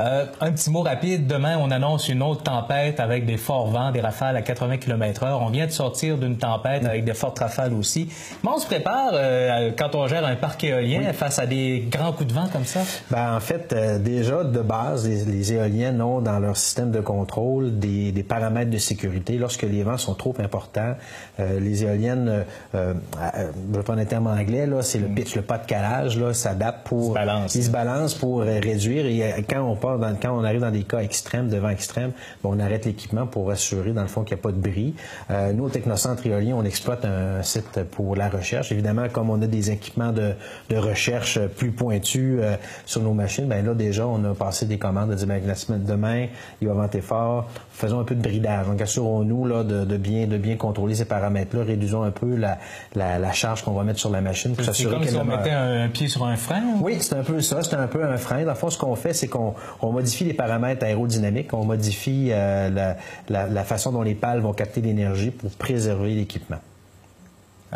Euh, 0.00 0.26
un 0.40 0.52
petit 0.52 0.70
mot 0.70 0.82
rapide. 0.82 1.26
Demain, 1.26 1.56
on 1.58 1.70
annonce 1.70 2.08
une 2.08 2.22
autre 2.22 2.42
tempête 2.42 3.00
avec 3.00 3.24
des 3.24 3.36
forts 3.36 3.68
vents, 3.68 3.90
des 3.90 4.00
rafales 4.00 4.36
à 4.36 4.42
80 4.42 4.78
km/h. 4.78 5.38
On 5.40 5.48
vient 5.48 5.66
de 5.66 5.70
sortir 5.70 6.18
d'une 6.18 6.36
tempête 6.36 6.84
avec 6.84 7.04
des 7.04 7.14
fortes 7.14 7.38
rafales 7.38 7.72
aussi. 7.72 8.08
Comment 8.42 8.56
on 8.56 8.60
se 8.60 8.66
prépare 8.66 9.10
euh, 9.14 9.70
quand 9.76 9.94
on 9.94 10.06
gère 10.06 10.24
un 10.26 10.36
parc 10.36 10.64
éolien 10.64 11.12
face 11.12 11.38
à 11.38 11.46
des 11.46 11.88
grands 11.96 12.12
coups 12.12 12.28
de 12.28 12.34
vent 12.34 12.48
comme 12.52 12.64
ça? 12.64 12.80
Ben, 13.10 13.36
en 13.36 13.40
fait, 13.40 13.72
euh, 13.72 13.98
déjà, 13.98 14.44
de 14.44 14.60
base, 14.60 15.08
les, 15.08 15.24
les, 15.24 15.52
éoliennes 15.52 16.00
ont 16.02 16.20
dans 16.20 16.38
leur 16.38 16.56
système 16.56 16.90
de 16.90 17.00
contrôle 17.00 17.78
des, 17.78 18.12
des, 18.12 18.22
paramètres 18.22 18.70
de 18.70 18.78
sécurité. 18.78 19.38
Lorsque 19.38 19.62
les 19.62 19.82
vents 19.82 19.98
sont 19.98 20.14
trop 20.14 20.34
importants, 20.38 20.94
les 21.38 21.84
éoliennes, 21.84 22.44
je 22.72 22.78
vais 22.78 23.82
prendre 23.82 24.00
un 24.00 24.04
terme 24.04 24.26
anglais, 24.26 24.66
là, 24.66 24.82
c'est 24.82 24.98
le 24.98 25.08
pitch, 25.08 25.36
le 25.36 25.42
pas 25.42 25.58
de 25.58 25.66
calage, 25.66 26.18
là, 26.18 26.32
s'adapte 26.34 26.86
pour... 26.86 27.16
Ils 27.54 27.64
se 27.64 27.70
balancent 27.70 28.14
pour 28.14 28.40
réduire. 28.40 29.06
Et 29.06 29.44
quand 29.48 29.62
on 29.62 29.76
quand 29.76 30.36
on 30.36 30.44
arrive 30.44 30.60
dans 30.60 30.70
des 30.70 30.82
cas 30.82 30.98
extrêmes, 30.98 31.48
de 31.48 31.56
vent 31.56 31.68
extrême, 31.68 32.12
on 32.44 32.58
arrête 32.58 32.84
l'équipement 32.84 33.26
pour 33.26 33.50
assurer, 33.50 33.92
dans 33.92 34.02
le 34.02 34.08
fond, 34.08 34.22
qu'il 34.22 34.36
n'y 34.36 34.40
a 34.40 34.42
pas 34.42 34.52
de 34.52 34.60
bris. 34.60 34.94
Euh, 35.30 35.52
nous, 35.52 35.64
au 35.64 35.68
Technocentre 35.68 36.26
éolien, 36.26 36.56
on 36.56 36.64
exploite 36.64 37.04
un 37.04 37.42
site 37.42 37.82
pour 37.90 38.16
la 38.16 38.28
recherche. 38.28 38.72
Évidemment, 38.72 39.08
comme 39.08 39.30
on 39.30 39.40
a 39.42 39.46
des 39.46 39.70
équipements 39.70 40.12
de, 40.12 40.34
recherche 40.76 41.38
plus 41.56 41.72
pointus 41.76 42.38
euh, 42.40 42.56
sur 42.84 43.02
nos 43.02 43.12
machines, 43.12 43.46
ben 43.46 43.64
là, 43.64 43.74
déjà, 43.74 44.06
on 44.06 44.24
a 44.24 44.34
passé 44.34 44.66
des 44.66 44.78
commandes 44.78 45.10
de 45.10 45.14
dire, 45.14 45.26
ben, 45.26 45.42
la 45.46 45.54
semaine 45.54 45.84
demain, 45.84 46.26
il 46.60 46.68
va 46.68 46.74
venter 46.74 47.00
fort, 47.00 47.48
faisons 47.70 48.00
un 48.00 48.04
peu 48.04 48.14
de 48.14 48.22
bridage. 48.22 48.66
Donc, 48.66 48.80
assurons-nous 48.80 49.46
là, 49.46 49.62
de, 49.62 49.96
bien, 49.96 50.26
de 50.26 50.38
bien 50.38 50.56
contrôler 50.56 50.94
ces 50.94 51.04
paramètres-là, 51.04 51.64
réduisons 51.64 52.02
un 52.02 52.10
peu 52.10 52.34
la, 52.36 52.58
la, 52.94 53.32
charge 53.32 53.62
qu'on 53.62 53.72
va 53.72 53.84
mettre 53.84 54.00
sur 54.00 54.10
la 54.10 54.20
machine 54.20 54.54
pour 54.54 54.64
s'assurer 54.64 54.98
qu'elle 54.98 55.10
si 55.10 55.16
on 55.16 55.24
mettait 55.24 55.50
un, 55.50 55.88
pied 55.88 56.08
sur 56.08 56.24
un 56.24 56.36
frein? 56.36 56.62
Oui, 56.80 56.98
c'est 57.00 57.14
un 57.14 57.22
peu 57.22 57.40
ça, 57.40 57.62
c'est 57.62 57.76
un 57.76 57.86
peu 57.86 58.04
un 58.04 58.16
frein. 58.16 58.44
Dans 58.44 58.50
le 58.50 58.56
fond, 58.56 58.70
ce 58.70 58.78
qu'on 58.78 58.96
fait, 58.96 59.12
c'est 59.12 59.28
qu'on 59.28 59.54
on 59.82 59.92
modifie 59.92 60.24
les 60.24 60.34
paramètres 60.34 60.84
aérodynamiques, 60.84 61.52
on 61.52 61.64
modifie 61.64 62.30
euh, 62.30 62.94
la, 63.28 63.64
façon 63.64 63.92
dont 63.92 64.02
les 64.02 64.14
pales 64.14 64.40
vont 64.40 64.52
capter 64.52 64.80
l'énergie 64.80 65.30
pour 65.30 65.50
préserver 65.50 66.14
l'équipement. 66.14 66.58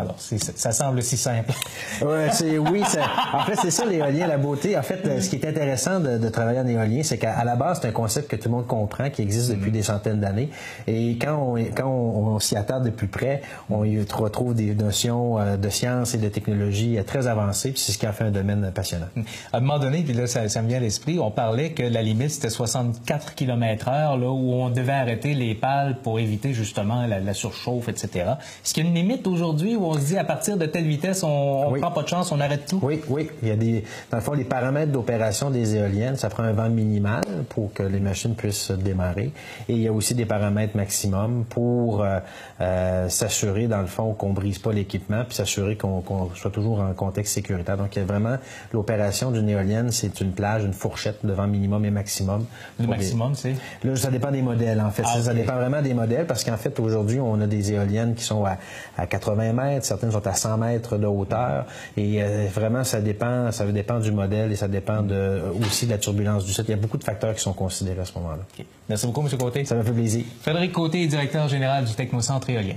Alors, 0.00 0.16
ça 0.19 0.73
semble 0.73 1.02
si 1.02 1.19
simple. 1.19 1.52
ouais, 2.02 2.30
oui, 2.59 2.83
en 3.35 3.45
fait, 3.45 3.57
c'est 3.61 3.71
ça 3.71 3.85
l'éolien, 3.85 4.26
la 4.26 4.38
beauté. 4.38 4.78
En 4.78 4.83
fait, 4.83 5.21
ce 5.21 5.28
qui 5.28 5.37
est 5.37 5.47
intéressant 5.47 6.00
de, 6.00 6.28
travailler 6.30 6.61
en 6.61 6.66
éolien, 6.66 7.02
c'est 7.02 7.19
qu'à 7.19 7.45
la 7.45 7.57
base, 7.57 7.80
c'est 7.83 7.88
un 7.88 7.92
concept 7.92 8.30
que 8.30 8.37
tout 8.37 8.49
le 8.49 8.54
monde 8.54 8.66
comprend, 8.66 9.11
qui 9.11 9.21
existe 9.21 9.50
depuis 9.50 9.71
mm. 9.71 9.75
des 9.75 9.83
centaines 9.83 10.21
d'années. 10.21 10.49
Et 10.87 11.19
quand 11.19 11.37
on, 11.37 11.57
quand 11.75 11.88
on, 11.88 12.38
s'y 12.38 12.57
attarde 12.57 12.85
de 12.85 12.90
plus 12.90 13.09
près, 13.09 13.42
on 13.69 13.85
y 13.85 14.00
retrouve 14.00 14.54
des 14.54 14.75
notions 14.75 15.38
euh, 15.38 15.57
de 15.57 15.69
science 15.69 16.14
et 16.14 16.19
de 16.19 16.28
technologie 16.28 16.97
euh, 16.97 17.02
très 17.02 17.26
avancées, 17.26 17.73
puis 17.73 17.80
c'est 17.80 17.92
ce 17.92 17.99
qui 17.99 18.07
en 18.07 18.12
fait 18.12 18.25
un 18.25 18.30
domaine 18.30 18.71
passionnant. 18.75 19.09
Mm. 19.14 19.23
À 19.52 19.57
un 19.59 19.61
moment 19.61 19.78
donné, 19.78 20.02
puis 20.02 20.14
là, 20.14 20.26
ça, 20.26 20.40
me 20.62 20.69
vient 20.69 20.78
à 20.78 20.80
l'esprit, 20.80 21.19
on 21.19 21.30
parlait 21.30 21.73
que 21.73 21.83
la 21.83 22.00
limite, 22.00 22.30
c'était 22.30 22.49
64 22.49 23.35
km 23.35 23.88
heure, 23.88 24.16
là, 24.16 24.30
où 24.30 24.54
on 24.54 24.71
devait 24.71 24.92
arrêter 24.92 25.35
les 25.35 25.54
pales 25.54 25.99
pour 26.02 26.19
éviter 26.19 26.54
justement 26.54 27.07
la, 27.07 27.21
la 27.21 27.35
surchauffe, 27.35 27.88
etc. 27.88 28.30
Est-ce 28.64 28.73
qu'il 28.73 28.85
y 28.85 28.87
a 28.87 28.88
une 28.88 28.97
limite 28.97 29.26
aujourd'hui 29.26 29.76
on 29.90 29.94
se 29.94 30.06
dit 30.06 30.16
à 30.16 30.25
partir 30.25 30.56
de 30.56 30.66
telle 30.66 30.87
vitesse, 30.87 31.25
on 31.25 31.73
ne 31.73 31.78
prend 31.78 31.90
pas 31.90 32.04
de 32.04 32.09
chance, 32.09 32.30
on 32.30 32.38
arrête 32.38 32.66
tout? 32.66 32.78
Oui, 32.80 33.00
oui. 33.09 33.28
Il 33.42 33.49
y 33.49 33.50
a 33.50 33.56
des, 33.56 33.85
dans 34.11 34.18
le 34.18 34.23
fond, 34.23 34.35
les 34.35 34.44
paramètres 34.44 34.92
d'opération 34.92 35.50
des 35.50 35.75
éoliennes, 35.75 36.14
ça 36.14 36.28
prend 36.28 36.44
un 36.44 36.52
vent 36.52 36.68
minimal 36.68 37.25
pour 37.49 37.73
que 37.73 37.82
les 37.82 37.99
machines 37.99 38.37
puissent 38.37 38.70
démarrer. 38.70 39.32
Et 39.68 39.73
il 39.73 39.82
y 39.82 39.88
a 39.88 39.92
aussi 39.92 40.14
des 40.14 40.26
paramètres 40.26 40.76
maximum 40.76 41.44
pour 41.49 42.04
euh, 42.04 42.20
euh, 42.61 43.09
s'assurer, 43.09 43.66
dans 43.66 43.80
le 43.80 43.88
fond, 43.88 44.12
qu'on 44.12 44.28
ne 44.28 44.35
brise 44.35 44.61
pas 44.61 44.73
l'équipement, 44.73 45.25
puis 45.25 45.35
s'assurer 45.35 45.76
qu'on 45.76 46.30
soit 46.37 46.52
toujours 46.52 46.80
en 46.80 46.92
contexte 46.92 47.35
sécuritaire. 47.35 47.76
Donc, 47.76 47.97
il 47.97 47.99
y 47.99 48.02
a 48.02 48.04
vraiment 48.04 48.37
l'opération 48.73 49.32
d'une 49.32 49.49
éolienne, 49.49 49.90
c'est 49.90 50.20
une 50.20 50.30
plage, 50.30 50.62
une 50.62 50.73
fourchette 50.73 51.26
de 51.26 51.32
vent 51.32 51.49
minimum 51.49 51.85
et 51.85 51.90
maximum. 51.90 52.44
Le 52.78 52.87
maximum, 52.87 53.35
c'est? 53.35 53.56
Là, 53.82 53.97
ça 53.97 54.11
dépend 54.12 54.30
des 54.30 54.42
modèles, 54.42 54.80
en 54.80 54.90
fait. 54.90 55.02
Ah, 55.04 55.20
ça, 55.20 55.35
dépend 55.35 55.56
vraiment 55.56 55.82
des 55.82 55.94
modèles, 55.94 56.26
parce 56.26 56.44
qu'en 56.44 56.56
fait, 56.56 56.78
aujourd'hui, 56.78 57.18
on 57.18 57.40
a 57.40 57.49
des 57.49 57.73
éoliennes 57.73 58.14
qui 58.14 58.23
sont 58.23 58.44
à, 58.44 58.56
à 58.97 59.06
80 59.09 59.52
mètres, 59.52 59.70
certaines 59.81 60.12
sont 60.12 60.27
à 60.27 60.35
100 60.35 60.59
mètres 60.59 60.97
de 60.97 61.07
hauteur. 61.07 61.67
Et 61.97 62.23
euh, 62.23 62.47
vraiment, 62.53 62.85
ça 62.85 63.00
dépend, 63.00 63.50
ça 63.53 63.65
dépend 63.67 63.99
du 64.00 64.12
modèle 64.12 64.53
et 64.53 64.57
ça 64.57 64.69
dépend 64.69 65.03
de, 65.03 65.43
aussi 65.65 65.87
de 65.87 65.93
la 65.93 65.99
turbulence 65.99 66.45
du 66.45 66.53
site. 66.53 66.65
Il 66.69 66.73
y 66.73 66.75
a 66.75 66.77
beaucoup 66.77 66.99
de 66.99 67.05
facteurs 67.05 67.35
qui 67.35 67.41
sont 67.41 67.53
considérés 67.53 68.00
à 68.00 68.05
ce 68.05 68.12
moment-là. 68.19 68.65
Merci 68.89 69.07
beaucoup, 69.07 69.27
M. 69.27 69.39
Côté. 69.39 69.65
Ça 69.65 69.75
m'a 69.75 69.83
fait 69.83 69.93
plaisir. 69.93 70.25
Frédéric 70.41 70.73
Côté, 70.73 71.07
directeur 71.07 71.49
général 71.49 71.85
du 71.85 71.95
Technocentre 71.95 72.50
éolien. 72.50 72.77